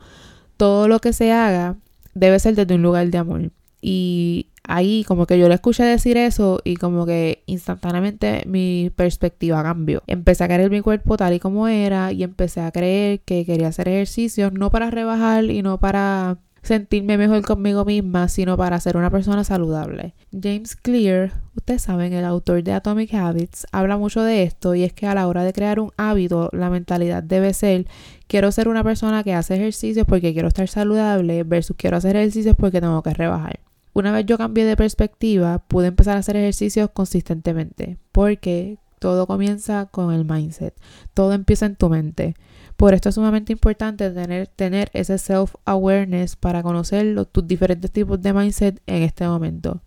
todo 0.58 0.90
lo 0.90 1.00
que 1.00 1.14
se 1.14 1.32
haga 1.32 1.78
debe 2.14 2.40
ser 2.40 2.56
desde 2.56 2.76
un 2.76 2.82
lugar 2.82 3.10
de 3.10 3.18
amor. 3.18 3.52
Y 3.82 4.48
ahí 4.68 5.06
como 5.06 5.26
que 5.28 5.40
yo 5.40 5.48
le 5.48 5.56
escuché 5.56 5.84
decir 5.84 6.18
eso 6.18 6.60
y 6.66 6.76
como 6.76 7.06
que 7.06 7.44
instantáneamente 7.46 8.44
mi 8.48 8.92
perspectiva 8.94 9.64
cambió. 9.64 10.04
Empecé 10.06 10.44
a 10.44 10.50
querer 10.50 10.70
mi 10.70 10.82
cuerpo 10.82 11.16
tal 11.16 11.32
y 11.32 11.40
como 11.40 11.70
era 11.70 12.12
y 12.12 12.24
empecé 12.24 12.60
a 12.60 12.72
creer 12.74 13.22
que 13.22 13.46
quería 13.46 13.70
hacer 13.70 13.88
ejercicios 13.88 14.52
no 14.52 14.72
para 14.72 14.92
rebajar 14.92 15.46
y 15.46 15.62
no 15.62 15.80
para 15.80 16.38
sentirme 16.64 17.18
mejor 17.18 17.44
conmigo 17.44 17.86
misma, 17.86 18.30
sino 18.30 18.58
para 18.58 18.80
ser 18.80 18.98
una 18.98 19.12
persona 19.12 19.44
saludable. 19.44 20.16
James 20.32 20.76
Clear, 20.76 21.34
ustedes 21.56 21.84
saben, 21.84 22.14
el 22.14 22.26
autor 22.26 22.64
de 22.64 22.72
Atomic 22.72 23.14
Habits, 23.14 23.68
habla 23.72 23.98
mucho 23.98 24.24
de 24.24 24.44
esto 24.44 24.74
y 24.74 24.84
es 24.84 24.94
que 24.94 25.06
a 25.06 25.14
la 25.14 25.28
hora 25.28 25.44
de 25.44 25.54
crear 25.54 25.80
un 25.80 25.92
hábito, 25.98 26.50
la 26.54 26.70
mentalidad 26.70 27.22
debe 27.22 27.54
ser 27.54 27.86
quiero 28.28 28.52
ser 28.52 28.68
una 28.68 28.84
persona 28.84 29.24
que 29.24 29.34
hace 29.34 29.56
ejercicios 29.56 30.08
porque 30.08 30.34
quiero 30.34 30.48
estar 30.48 30.68
saludable 30.68 31.44
versus 31.44 31.76
quiero 31.78 31.98
hacer 31.98 32.16
ejercicios 32.16 32.56
porque 32.58 32.82
tengo 32.82 33.04
que 33.04 33.14
rebajar. 33.14 33.60
Una 33.94 34.12
vez 34.12 34.26
yo 34.26 34.40
cambié 34.40 34.66
de 34.66 34.76
perspectiva, 34.76 35.60
pude 35.68 35.88
empezar 35.88 36.16
a 36.16 36.22
hacer 36.22 36.36
ejercicios 36.36 36.90
consistentemente, 36.92 37.98
porque 38.12 38.80
todo 39.04 39.28
comienza 39.28 39.88
con 39.88 40.14
el 40.14 40.24
mindset, 40.24 40.74
todo 41.14 41.34
empieza 41.34 41.66
en 41.66 41.76
tu 41.76 41.90
mente. 41.90 42.36
Por 42.78 42.94
esto 42.94 43.10
es 43.10 43.16
sumamente 43.16 43.52
importante 43.52 44.10
tener, 44.12 44.48
tener 44.48 44.90
ese 44.94 45.18
self-awareness 45.18 46.38
para 46.38 46.64
conocer 46.64 47.26
tus 47.26 47.46
diferentes 47.46 47.92
tipos 47.92 48.22
de 48.22 48.32
mindset 48.32 48.82
en 48.88 49.04
este 49.04 49.28
momento. 49.28 49.82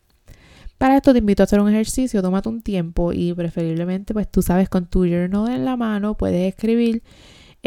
Para 0.76 0.96
esto 0.98 1.14
te 1.14 1.20
invito 1.20 1.42
a 1.42 1.44
hacer 1.44 1.60
un 1.60 1.70
ejercicio, 1.70 2.20
tómate 2.20 2.50
un 2.50 2.60
tiempo 2.60 3.14
y 3.14 3.32
preferiblemente 3.32 4.12
pues 4.12 4.30
tú 4.30 4.42
sabes 4.42 4.68
con 4.68 4.84
tu 4.84 5.06
journal 5.06 5.48
en 5.48 5.64
la 5.64 5.78
mano 5.78 6.14
puedes 6.18 6.46
escribir 6.46 7.02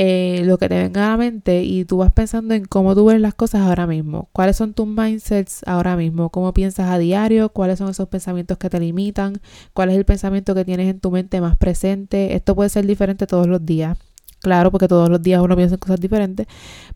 eh, 0.02 0.44
lo 0.46 0.58
que 0.58 0.70
te 0.70 0.78
venga 0.78 1.08
a 1.08 1.10
la 1.10 1.18
mente 1.18 1.62
y 1.64 1.84
tú 1.84 1.98
vas 1.98 2.14
pensando 2.14 2.54
en 2.54 2.64
cómo 2.64 2.96
tú 2.96 3.04
ves 3.04 3.20
las 3.20 3.34
cosas 3.34 3.64
ahora 3.64 3.86
mismo, 3.86 4.30
cuáles 4.32 4.56
son 4.56 4.74
tus 4.74 4.88
mindsets 4.88 5.62
ahora 5.68 5.98
mismo, 5.98 6.30
cómo 6.30 6.54
piensas 6.54 6.90
a 6.90 6.98
diario, 6.98 7.50
cuáles 7.50 7.80
son 7.80 7.90
esos 7.90 8.08
pensamientos 8.08 8.58
que 8.58 8.70
te 8.70 8.80
limitan, 8.80 9.42
cuál 9.74 9.90
es 9.90 9.98
el 9.98 10.06
pensamiento 10.06 10.56
que 10.56 10.64
tienes 10.64 10.90
en 10.90 11.02
tu 11.02 11.12
mente 11.12 11.42
más 11.42 11.58
presente. 11.58 12.34
Esto 12.34 12.56
puede 12.56 12.70
ser 12.70 12.88
diferente 12.88 13.28
todos 13.28 13.48
los 13.48 13.66
días. 13.66 13.98
Claro, 14.42 14.72
porque 14.72 14.88
todos 14.88 15.10
los 15.10 15.22
días 15.22 15.42
uno 15.42 15.58
piensa 15.58 15.76
en 15.76 15.80
cosas 15.80 16.00
diferentes, 16.00 16.48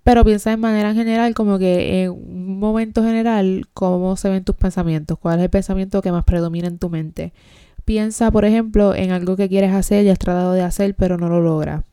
pero 0.02 0.24
piensa 0.24 0.52
de 0.52 0.58
manera 0.58 0.92
en 0.92 0.96
general, 0.96 1.34
como 1.34 1.60
que 1.60 2.04
en 2.04 2.12
un 2.12 2.58
momento 2.58 3.04
general, 3.04 3.66
cómo 3.74 4.16
se 4.16 4.30
ven 4.30 4.46
tus 4.46 4.56
pensamientos, 4.56 5.20
cuál 5.20 5.40
es 5.40 5.44
el 5.44 5.50
pensamiento 5.50 6.02
que 6.02 6.14
más 6.14 6.24
predomina 6.24 6.70
en 6.70 6.78
tu 6.78 6.90
mente. 6.90 7.34
Piensa, 7.84 8.32
por 8.32 8.46
ejemplo, 8.46 8.96
en 8.96 9.12
algo 9.12 9.36
que 9.36 9.50
quieres 9.50 9.74
hacer 9.74 10.06
y 10.06 10.10
has 10.10 10.20
tratado 10.20 10.54
de 10.54 10.62
hacer, 10.62 10.96
pero 10.96 11.18
no 11.18 11.28
lo 11.28 11.42
logras. 11.42 11.84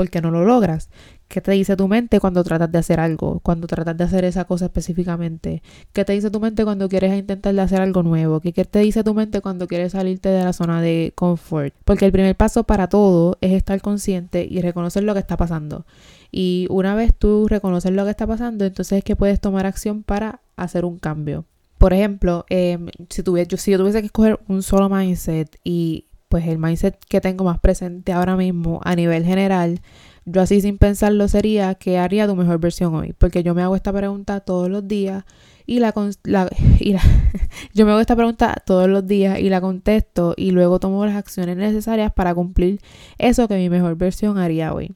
¿Por 0.00 0.08
qué 0.08 0.22
no 0.22 0.30
lo 0.30 0.46
logras? 0.46 0.88
¿Qué 1.28 1.42
te 1.42 1.52
dice 1.52 1.76
tu 1.76 1.86
mente 1.86 2.20
cuando 2.20 2.42
tratas 2.42 2.72
de 2.72 2.78
hacer 2.78 3.00
algo? 3.00 3.40
Cuando 3.40 3.66
tratas 3.66 3.94
de 3.98 4.04
hacer 4.04 4.24
esa 4.24 4.46
cosa 4.46 4.64
específicamente. 4.64 5.62
¿Qué 5.92 6.06
te 6.06 6.14
dice 6.14 6.30
tu 6.30 6.40
mente 6.40 6.64
cuando 6.64 6.88
quieres 6.88 7.12
intentar 7.18 7.54
de 7.54 7.60
hacer 7.60 7.82
algo 7.82 8.02
nuevo? 8.02 8.40
¿Qué, 8.40 8.50
te 8.64 8.78
dice 8.78 9.04
tu 9.04 9.12
mente 9.12 9.42
cuando 9.42 9.68
quieres 9.68 9.92
salirte 9.92 10.30
de 10.30 10.42
la 10.42 10.54
zona 10.54 10.80
de 10.80 11.12
confort? 11.14 11.74
Porque 11.84 12.06
el 12.06 12.12
primer 12.12 12.34
paso 12.34 12.64
para 12.64 12.88
todo 12.88 13.36
es 13.42 13.52
estar 13.52 13.78
consciente 13.82 14.48
y 14.50 14.62
reconocer 14.62 15.02
lo 15.02 15.12
que 15.12 15.20
está 15.20 15.36
pasando. 15.36 15.84
Y 16.32 16.66
una 16.70 16.94
vez 16.94 17.12
tú 17.14 17.46
reconoces 17.46 17.92
lo 17.92 18.04
que 18.04 18.10
está 18.10 18.26
pasando, 18.26 18.64
entonces 18.64 18.96
es 18.96 19.04
que 19.04 19.16
puedes 19.16 19.38
tomar 19.38 19.66
acción 19.66 20.02
para 20.02 20.40
hacer 20.56 20.86
un 20.86 20.98
cambio. 20.98 21.44
Por 21.76 21.92
ejemplo, 21.92 22.46
em, 22.48 22.86
si, 23.10 23.22
si 23.22 23.70
yo 23.70 23.78
tuviese 23.78 24.00
que 24.00 24.06
escoger 24.06 24.40
un 24.48 24.62
solo 24.62 24.88
mindset 24.88 25.58
y 25.62 26.06
pues 26.30 26.46
el 26.46 26.58
mindset 26.58 26.96
que 27.06 27.20
tengo 27.20 27.44
más 27.44 27.58
presente 27.58 28.12
ahora 28.12 28.36
mismo 28.36 28.80
a 28.84 28.94
nivel 28.94 29.24
general, 29.24 29.80
yo 30.24 30.40
así 30.40 30.60
sin 30.60 30.78
pensarlo 30.78 31.26
sería 31.26 31.74
que 31.74 31.98
haría 31.98 32.28
tu 32.28 32.36
mejor 32.36 32.60
versión 32.60 32.94
hoy, 32.94 33.14
porque 33.18 33.42
yo 33.42 33.52
me 33.52 33.62
hago 33.62 33.74
esta 33.74 33.92
pregunta 33.92 34.38
todos 34.38 34.70
los 34.70 34.86
días 34.86 35.24
y 35.66 35.80
la, 35.80 35.92
la, 36.22 36.48
y 36.78 36.94
yo 37.74 37.84
me 37.84 37.90
hago 37.90 38.00
esta 38.00 38.14
pregunta 38.14 38.54
todos 38.64 38.88
los 38.88 39.06
días 39.08 39.40
y 39.40 39.50
la 39.50 39.60
contesto 39.60 40.34
y 40.36 40.52
luego 40.52 40.78
tomo 40.78 41.04
las 41.04 41.16
acciones 41.16 41.56
necesarias 41.56 42.12
para 42.12 42.32
cumplir 42.32 42.78
eso 43.18 43.48
que 43.48 43.56
mi 43.56 43.68
mejor 43.68 43.96
versión 43.96 44.38
haría 44.38 44.72
hoy. 44.72 44.94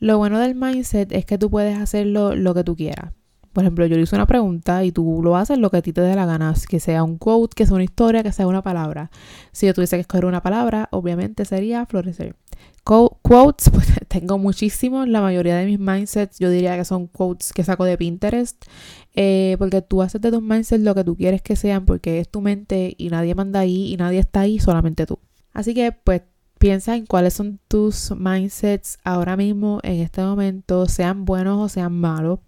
Lo 0.00 0.18
bueno 0.18 0.40
del 0.40 0.56
mindset 0.56 1.12
es 1.12 1.24
que 1.24 1.38
tú 1.38 1.48
puedes 1.48 1.78
hacerlo 1.78 2.34
lo 2.34 2.54
que 2.54 2.64
tú 2.64 2.74
quieras. 2.74 3.12
Por 3.56 3.64
ejemplo, 3.64 3.86
yo 3.86 3.96
le 3.96 4.02
hice 4.02 4.14
una 4.14 4.26
pregunta 4.26 4.84
y 4.84 4.92
tú 4.92 5.22
lo 5.22 5.34
haces 5.34 5.56
lo 5.56 5.70
que 5.70 5.78
a 5.78 5.80
ti 5.80 5.94
te 5.94 6.02
dé 6.02 6.14
la 6.14 6.26
gana, 6.26 6.52
que 6.68 6.78
sea 6.78 7.02
un 7.02 7.16
quote, 7.16 7.54
que 7.54 7.64
sea 7.64 7.74
una 7.74 7.84
historia, 7.84 8.22
que 8.22 8.30
sea 8.30 8.46
una 8.46 8.60
palabra. 8.60 9.10
Si 9.50 9.64
yo 9.64 9.72
tuviese 9.72 9.96
que 9.96 10.02
escoger 10.02 10.26
una 10.26 10.42
palabra, 10.42 10.90
obviamente 10.92 11.46
sería 11.46 11.86
florecer. 11.86 12.36
quotes, 12.84 13.70
pues 13.72 13.86
tengo 14.08 14.36
muchísimos, 14.36 15.08
la 15.08 15.22
mayoría 15.22 15.56
de 15.56 15.64
mis 15.64 15.78
mindsets 15.78 16.38
yo 16.38 16.50
diría 16.50 16.76
que 16.76 16.84
son 16.84 17.06
quotes 17.06 17.54
que 17.54 17.64
saco 17.64 17.86
de 17.86 17.96
Pinterest, 17.96 18.62
eh, 19.14 19.56
porque 19.58 19.80
tú 19.80 20.02
haces 20.02 20.20
de 20.20 20.30
tus 20.30 20.42
mindsets 20.42 20.84
lo 20.84 20.94
que 20.94 21.04
tú 21.04 21.16
quieres 21.16 21.40
que 21.40 21.56
sean, 21.56 21.86
porque 21.86 22.20
es 22.20 22.28
tu 22.28 22.42
mente 22.42 22.94
y 22.98 23.08
nadie 23.08 23.34
manda 23.34 23.60
ahí 23.60 23.90
y 23.90 23.96
nadie 23.96 24.18
está 24.18 24.40
ahí, 24.40 24.58
solamente 24.58 25.06
tú. 25.06 25.18
Así 25.54 25.72
que 25.72 25.92
pues 25.92 26.20
Piensa 26.58 26.96
en 26.96 27.04
cuáles 27.04 27.34
son 27.34 27.60
tus 27.68 28.12
mindsets 28.16 28.98
ahora 29.04 29.36
mismo, 29.36 29.80
en 29.82 30.00
este 30.00 30.22
momento, 30.22 30.86
sean 30.86 31.26
buenos 31.26 31.58
o 31.60 31.68
sean 31.68 31.92
malos, 31.92 32.38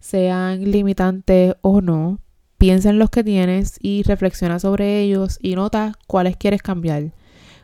sean 0.00 0.70
limitantes 0.70 1.54
o 1.62 1.80
no. 1.80 2.18
Piensa 2.58 2.90
en 2.90 2.98
los 2.98 3.10
que 3.10 3.24
tienes 3.24 3.78
y 3.80 4.02
reflexiona 4.02 4.58
sobre 4.58 5.00
ellos 5.00 5.38
y 5.40 5.54
nota 5.54 5.94
cuáles 6.06 6.36
quieres 6.36 6.62
cambiar. 6.62 7.12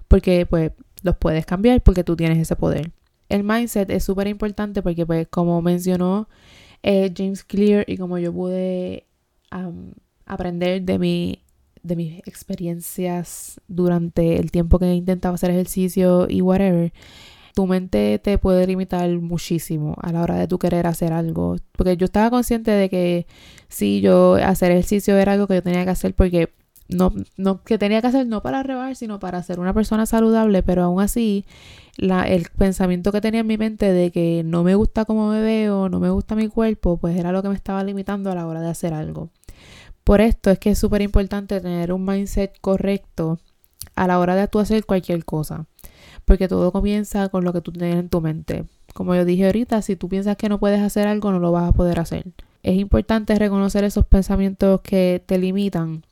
Porque 0.09 0.47
pues 0.47 0.73
los 1.03 1.17
puedes 1.17 1.47
cambiar 1.47 1.83
porque 1.83 2.03
tú 2.03 2.17
tienes 2.17 2.39
ese 2.39 2.57
poder. 2.57 2.93
El 3.29 3.45
mindset 3.45 3.91
es 3.91 4.05
súper 4.05 4.27
importante 4.27 4.83
porque 4.83 5.07
pues 5.07 5.29
como 5.29 5.63
mencionó 5.63 6.29
eh, 6.83 7.13
James 7.17 7.45
Clear 7.45 7.85
y 7.87 7.97
como 7.97 8.19
yo 8.19 8.33
pude 8.33 9.07
aprender 10.27 10.83
de 10.83 10.99
mi 10.99 11.43
de 11.83 11.97
mis 11.97 12.19
experiencias 12.21 13.61
durante 13.69 14.39
el 14.39 14.51
tiempo 14.51 14.79
que 14.79 14.87
he 14.87 14.95
intentado 14.95 15.35
hacer 15.35 15.51
ejercicio 15.51 16.27
y 16.29 16.43
whatever, 16.43 16.93
tu 17.55 17.67
mente 17.67 18.19
te 18.19 18.39
puede 18.39 18.67
limitar 18.67 19.11
muchísimo 19.19 19.97
a 20.01 20.13
la 20.13 20.23
hora 20.23 20.37
de 20.37 20.49
tu 20.49 20.59
querer 20.59 20.87
hacer 20.87 21.13
algo. 21.13 21.57
Porque 21.73 21.97
yo 21.97 22.05
estaba 22.07 22.31
consciente 22.31 22.71
de 22.71 22.89
que 22.89 23.27
sí, 23.69 24.01
yo 24.01 24.35
hacer 24.35 24.71
ejercicio 24.73 25.17
era 25.17 25.33
algo 25.33 25.47
que 25.47 25.55
yo 25.55 25.63
tenía 25.63 25.85
que 25.85 25.91
hacer 25.91 26.15
porque 26.15 26.51
no, 26.89 27.13
no 27.37 27.63
que 27.63 27.79
tenía 27.79 28.01
que 28.01 28.09
hacer 28.09 28.27
no 28.27 28.43
para 28.43 28.63
rebar, 28.63 28.97
sino 28.97 29.21
para 29.21 29.43
ser 29.43 29.61
una 29.61 29.75
persona 29.75 30.07
saludable, 30.07 30.63
pero 30.63 30.83
aún 30.83 31.01
así 31.01 31.45
la, 31.97 32.25
el 32.27 32.49
pensamiento 32.57 33.13
que 33.13 33.21
tenía 33.21 33.41
en 33.41 33.47
mi 33.47 33.59
mente 33.59 33.93
de 33.93 34.11
que 34.11 34.43
no 34.45 34.65
me 34.65 34.75
gusta 34.75 35.05
cómo 35.05 35.31
me 35.31 35.41
veo, 35.41 35.89
no 35.89 36.01
me 36.01 36.11
gusta 36.11 36.35
mi 36.35 36.49
cuerpo, 36.49 36.97
pues 36.97 37.17
era 37.17 37.33
lo 37.33 37.43
que 37.43 37.49
me 37.49 37.55
estaba 37.55 37.85
limitando 37.85 38.31
a 38.31 38.35
la 38.35 38.47
hora 38.47 38.61
de 38.61 38.69
hacer 38.69 38.93
algo. 38.95 39.31
Por 40.11 40.21
esto 40.21 40.51
es 40.51 40.59
que 40.59 40.71
es 40.71 40.79
súper 40.81 41.03
importante 41.03 41.61
tener 41.61 41.93
un 41.93 42.05
mindset 42.05 42.59
correcto 42.61 43.39
a 43.95 44.09
la 44.09 44.19
hora 44.19 44.35
de 44.35 44.49
tú 44.49 44.59
hacer 44.59 44.85
cualquier 44.85 45.25
cosa. 45.25 45.67
Porque 46.25 46.49
todo 46.49 46.73
comienza 46.73 47.29
con 47.29 47.45
lo 47.45 47.53
que 47.53 47.61
tú 47.61 47.71
tienes 47.71 47.95
en 47.95 48.09
tu 48.09 48.21
mente. 48.21 48.65
Como 48.93 49.15
yo 49.15 49.25
dije 49.25 49.47
ahorita, 49.47 49.83
si 49.83 49.95
tú 49.95 50.09
piensas 50.09 50.37
que 50.37 50.49
no 50.49 50.59
puedes 50.59 50.81
hacer 50.81 51.07
algo, 51.07 51.31
no 51.31 51.39
lo 51.39 51.53
vas 51.53 51.69
a 51.69 51.73
poder 51.73 52.01
hacer. 52.01 52.25
Es 52.65 52.77
importante 52.77 53.37
reconocer 53.37 53.85
esos 53.85 54.05
pensamientos 54.05 54.81
que 54.81 55.23
te 55.25 55.39
limitan 55.39 56.05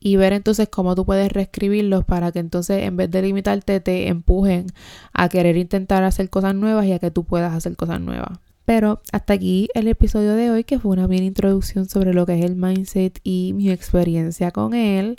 y 0.00 0.16
ver 0.16 0.34
entonces 0.34 0.68
cómo 0.68 0.94
tú 0.94 1.06
puedes 1.06 1.32
reescribirlos 1.32 2.04
para 2.04 2.30
que 2.30 2.40
entonces 2.40 2.82
en 2.82 2.98
vez 2.98 3.10
de 3.10 3.22
limitarte 3.22 3.80
te 3.80 4.08
empujen 4.08 4.66
a 5.14 5.30
querer 5.30 5.56
intentar 5.56 6.04
hacer 6.04 6.28
cosas 6.28 6.54
nuevas 6.54 6.84
y 6.84 6.92
a 6.92 6.98
que 6.98 7.10
tú 7.10 7.24
puedas 7.24 7.54
hacer 7.54 7.74
cosas 7.74 8.02
nuevas. 8.02 8.38
Pero 8.68 9.00
hasta 9.12 9.32
aquí 9.32 9.70
el 9.72 9.88
episodio 9.88 10.34
de 10.34 10.50
hoy, 10.50 10.62
que 10.62 10.78
fue 10.78 10.90
una 10.92 11.06
bien 11.06 11.24
introducción 11.24 11.88
sobre 11.88 12.12
lo 12.12 12.26
que 12.26 12.38
es 12.38 12.44
el 12.44 12.54
mindset 12.54 13.18
y 13.24 13.54
mi 13.54 13.70
experiencia 13.70 14.50
con 14.50 14.74
él. 14.74 15.16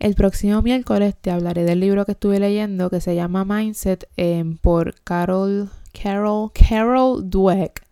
El 0.00 0.16
próximo 0.16 0.62
miércoles 0.62 1.14
te 1.14 1.30
hablaré 1.30 1.62
del 1.62 1.78
libro 1.78 2.04
que 2.04 2.10
estuve 2.10 2.40
leyendo 2.40 2.90
que 2.90 3.00
se 3.00 3.14
llama 3.14 3.44
Mindset 3.44 4.08
em, 4.16 4.56
por 4.56 4.96
Carol, 5.04 5.70
Carol, 5.92 6.50
Carol 6.52 7.30
Dweck, 7.30 7.84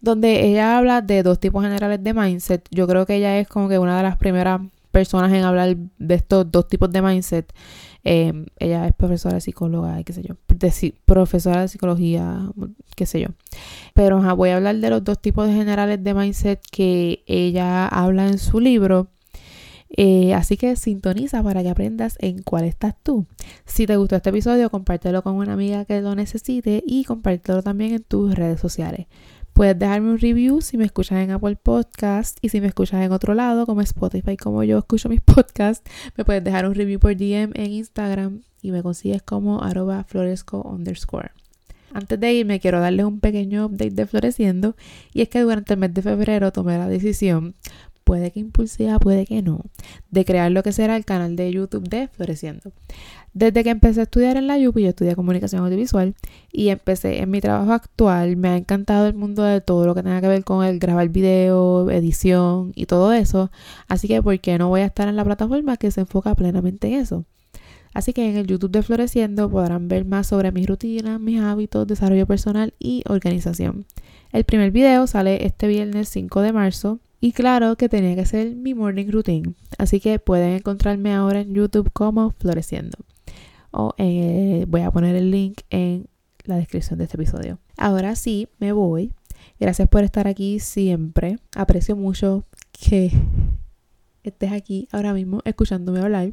donde 0.00 0.44
ella 0.44 0.78
habla 0.78 1.00
de 1.00 1.22
dos 1.22 1.38
tipos 1.38 1.62
generales 1.62 2.02
de 2.02 2.12
mindset. 2.12 2.66
Yo 2.72 2.88
creo 2.88 3.06
que 3.06 3.14
ella 3.14 3.38
es 3.38 3.46
como 3.46 3.68
que 3.68 3.78
una 3.78 3.98
de 3.98 4.02
las 4.02 4.16
primeras 4.16 4.62
personas 4.90 5.32
en 5.32 5.44
hablar 5.44 5.76
de 5.76 6.14
estos 6.16 6.50
dos 6.50 6.66
tipos 6.66 6.90
de 6.90 7.02
mindset. 7.02 7.52
Em, 8.02 8.46
ella 8.58 8.88
es 8.88 8.94
profesora 8.94 9.38
psicóloga, 9.38 10.02
qué 10.02 10.12
sé 10.12 10.24
yo, 10.24 10.34
profesora 11.04 11.62
de 11.62 11.68
psicología, 11.68 12.50
qué 12.96 13.06
sé 13.06 13.20
yo. 13.20 13.28
Pero 13.94 14.20
voy 14.36 14.50
a 14.50 14.56
hablar 14.56 14.76
de 14.76 14.90
los 14.90 15.02
dos 15.04 15.20
tipos 15.20 15.46
de 15.46 15.54
generales 15.54 16.02
de 16.02 16.14
mindset 16.14 16.60
que 16.70 17.22
ella 17.26 17.86
habla 17.86 18.28
en 18.28 18.38
su 18.38 18.60
libro. 18.60 19.08
Eh, 19.96 20.34
así 20.34 20.56
que 20.56 20.76
sintoniza 20.76 21.42
para 21.42 21.62
que 21.62 21.70
aprendas 21.70 22.16
en 22.20 22.42
cuál 22.42 22.64
estás 22.64 22.94
tú. 23.02 23.26
Si 23.66 23.86
te 23.86 23.96
gustó 23.96 24.16
este 24.16 24.30
episodio, 24.30 24.70
compártelo 24.70 25.22
con 25.22 25.34
una 25.34 25.54
amiga 25.54 25.84
que 25.84 26.00
lo 26.00 26.14
necesite 26.14 26.82
y 26.86 27.04
compártelo 27.04 27.62
también 27.62 27.94
en 27.94 28.02
tus 28.02 28.34
redes 28.34 28.60
sociales. 28.60 29.06
Puedes 29.52 29.78
dejarme 29.78 30.10
un 30.10 30.18
review 30.18 30.60
si 30.60 30.78
me 30.78 30.84
escuchas 30.84 31.18
en 31.18 31.30
Apple 31.30 31.56
Podcast 31.56 32.38
y 32.40 32.48
si 32.48 32.60
me 32.60 32.68
escuchas 32.68 33.02
en 33.04 33.12
otro 33.12 33.34
lado, 33.34 33.66
como 33.66 33.80
Spotify, 33.82 34.36
como 34.36 34.64
yo 34.64 34.78
escucho 34.78 35.08
mis 35.08 35.20
podcasts, 35.24 35.88
me 36.16 36.24
puedes 36.24 36.42
dejar 36.42 36.66
un 36.66 36.74
review 36.74 36.98
por 36.98 37.16
DM 37.16 37.52
en 37.54 37.72
Instagram 37.72 38.40
y 38.62 38.70
me 38.70 38.82
consigues 38.82 39.22
como 39.22 39.62
arroba 39.62 40.04
floresco 40.04 40.62
underscore. 40.62 41.32
Antes 41.92 42.20
de 42.20 42.32
irme, 42.32 42.60
quiero 42.60 42.80
darles 42.80 43.04
un 43.04 43.18
pequeño 43.18 43.66
update 43.66 43.90
de 43.90 44.06
Floreciendo 44.06 44.76
y 45.12 45.22
es 45.22 45.28
que 45.28 45.40
durante 45.40 45.74
el 45.74 45.80
mes 45.80 45.92
de 45.92 46.02
febrero 46.02 46.52
tomé 46.52 46.78
la 46.78 46.88
decisión, 46.88 47.56
puede 48.04 48.30
que 48.30 48.40
impulsiva, 48.40 48.98
puede 48.98 49.26
que 49.26 49.42
no, 49.42 49.64
de 50.10 50.24
crear 50.24 50.50
lo 50.52 50.62
que 50.62 50.72
será 50.72 50.96
el 50.96 51.04
canal 51.04 51.36
de 51.36 51.52
YouTube 51.52 51.88
de 51.88 52.08
Floreciendo. 52.08 52.72
Desde 53.32 53.62
que 53.62 53.70
empecé 53.70 54.00
a 54.00 54.02
estudiar 54.02 54.36
en 54.36 54.48
la 54.48 54.56
UPI, 54.56 54.82
yo 54.82 54.88
estudié 54.88 55.14
comunicación 55.14 55.64
audiovisual 55.64 56.14
y 56.50 56.70
empecé 56.70 57.20
en 57.20 57.30
mi 57.30 57.40
trabajo 57.40 57.72
actual, 57.72 58.36
me 58.36 58.48
ha 58.48 58.56
encantado 58.56 59.06
el 59.06 59.14
mundo 59.14 59.44
de 59.44 59.60
todo 59.60 59.86
lo 59.86 59.94
que 59.94 60.02
tenga 60.02 60.20
que 60.20 60.26
ver 60.26 60.42
con 60.42 60.64
el 60.64 60.80
grabar 60.80 61.08
video, 61.10 61.88
edición 61.90 62.72
y 62.74 62.86
todo 62.86 63.12
eso. 63.12 63.52
Así 63.86 64.08
que, 64.08 64.20
¿por 64.20 64.40
qué 64.40 64.58
no 64.58 64.68
voy 64.68 64.80
a 64.80 64.86
estar 64.86 65.06
en 65.06 65.14
la 65.14 65.24
plataforma 65.24 65.76
que 65.76 65.92
se 65.92 66.00
enfoca 66.00 66.34
plenamente 66.34 66.88
en 66.88 66.94
eso? 66.94 67.24
Así 67.94 68.12
que 68.12 68.28
en 68.28 68.36
el 68.36 68.48
YouTube 68.48 68.72
de 68.72 68.82
Floreciendo 68.82 69.48
podrán 69.48 69.86
ver 69.86 70.04
más 70.04 70.26
sobre 70.26 70.50
mis 70.50 70.66
rutinas, 70.66 71.20
mis 71.20 71.40
hábitos, 71.40 71.86
desarrollo 71.86 72.26
personal 72.26 72.74
y 72.80 73.04
organización. 73.08 73.86
El 74.32 74.42
primer 74.44 74.72
video 74.72 75.06
sale 75.06 75.46
este 75.46 75.68
viernes 75.68 76.08
5 76.08 76.40
de 76.40 76.52
marzo 76.52 76.98
y 77.20 77.32
claro 77.32 77.76
que 77.76 77.88
tenía 77.88 78.16
que 78.16 78.26
ser 78.26 78.56
mi 78.56 78.74
morning 78.74 79.06
routine. 79.08 79.54
Así 79.78 80.00
que 80.00 80.18
pueden 80.18 80.54
encontrarme 80.54 81.14
ahora 81.14 81.40
en 81.40 81.54
YouTube 81.54 81.90
como 81.92 82.30
Floreciendo 82.32 82.98
eh, 83.98 84.64
voy 84.68 84.80
a 84.82 84.90
poner 84.90 85.16
el 85.16 85.30
link 85.30 85.60
en 85.70 86.08
la 86.44 86.56
descripción 86.56 86.98
de 86.98 87.04
este 87.04 87.16
episodio. 87.16 87.58
Ahora 87.76 88.16
sí, 88.16 88.48
me 88.58 88.72
voy. 88.72 89.12
Gracias 89.58 89.88
por 89.88 90.04
estar 90.04 90.26
aquí 90.26 90.58
siempre. 90.58 91.38
Aprecio 91.54 91.96
mucho 91.96 92.44
que 92.72 93.10
estés 94.22 94.52
aquí 94.52 94.88
ahora 94.92 95.12
mismo 95.12 95.40
escuchándome 95.44 96.00
hablar. 96.00 96.32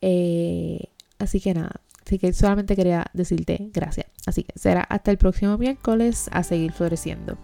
Eh, 0.00 0.88
así 1.18 1.40
que 1.40 1.54
nada, 1.54 1.80
así 2.04 2.18
que 2.18 2.32
solamente 2.32 2.76
quería 2.76 3.06
decirte 3.12 3.70
gracias. 3.72 4.06
Así 4.26 4.44
que 4.44 4.58
será 4.58 4.82
hasta 4.82 5.10
el 5.10 5.18
próximo 5.18 5.56
miércoles 5.58 6.28
a 6.32 6.42
seguir 6.42 6.72
floreciendo. 6.72 7.38